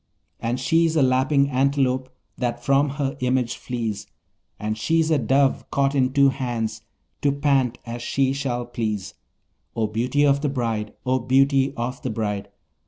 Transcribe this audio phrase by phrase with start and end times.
[0.39, 4.07] And she's a lapping antelope that from her image flees;
[4.59, 6.81] And she's a dove caught in two hands,
[7.21, 9.13] to pant as she shall please;
[9.75, 10.95] O beauty of the bride!
[11.05, 12.49] O beauty of the bride!